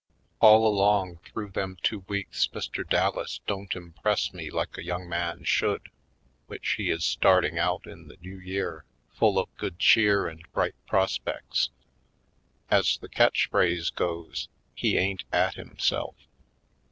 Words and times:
All 0.39 0.65
along 0.65 1.19
through 1.25 1.49
them 1.51 1.77
two 1.83 1.99
weeks 2.07 2.49
Mr. 2.51 2.83
Dallas 2.89 3.39
don't 3.45 3.75
impress 3.75 4.33
me 4.33 4.49
like 4.49 4.75
a 4.75 4.83
young 4.83 5.07
man 5.07 5.43
should 5.43 5.89
which 6.47 6.69
he 6.79 6.89
is 6.89 7.05
starting 7.05 7.59
out 7.59 7.85
in 7.85 8.07
the 8.07 8.17
New 8.19 8.39
Year 8.39 8.83
full 9.13 9.37
of 9.37 9.55
good 9.57 9.77
cheer 9.77 10.25
and 10.27 10.41
bright 10.53 10.73
prospects. 10.87 11.69
As 12.71 12.97
the 12.97 13.09
catch 13.09 13.51
word 13.51 13.77
goes, 13.95 14.49
he 14.73 14.97
ain't 14.97 15.23
at 15.31 15.53
himself. 15.53 16.15